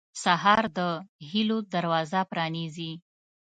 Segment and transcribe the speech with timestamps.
[0.23, 0.79] سهار د
[1.29, 2.91] هيلو دروازه پرانیزي.